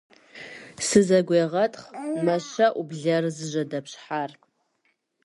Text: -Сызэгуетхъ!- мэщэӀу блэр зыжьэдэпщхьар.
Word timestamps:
-Сызэгуетхъ!- 0.87 1.83
мэщэӀу 2.25 2.85
блэр 2.89 3.23
зыжьэдэпщхьар. 3.35 4.31